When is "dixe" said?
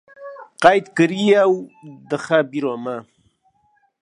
2.09-2.39